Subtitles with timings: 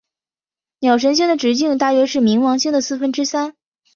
[0.79, 3.53] 鸟神星的直径大约是冥王星的四分之三。